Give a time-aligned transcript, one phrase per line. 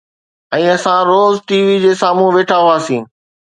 [0.55, 3.03] ۽ اسان روز T V جي سامهون ويٺا هئاسين